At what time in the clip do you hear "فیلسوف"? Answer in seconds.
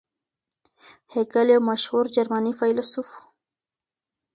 2.59-3.09